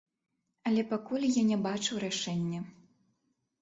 [0.69, 2.67] Але пакуль я не бачу рашэння.